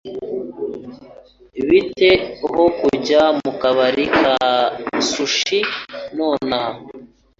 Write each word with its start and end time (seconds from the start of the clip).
Bite 1.67 2.09
ho 2.51 2.63
kujya 2.79 3.23
mukabari 3.41 4.03
ka 4.19 4.33
sushi 5.09 5.59
nonaha? 6.15 6.77